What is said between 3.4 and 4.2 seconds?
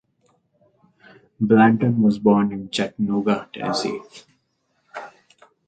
Tennessee.